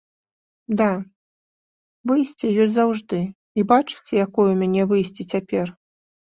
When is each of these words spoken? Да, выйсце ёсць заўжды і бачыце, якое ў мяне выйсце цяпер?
Да, 0.79 0.85
выйсце 2.11 2.45
ёсць 2.63 2.73
заўжды 2.77 3.19
і 3.25 3.61
бачыце, 3.73 4.01
якое 4.01 4.25
ў 4.25 4.55
мяне 4.63 4.83
выйсце 4.95 5.29
цяпер? 5.37 5.67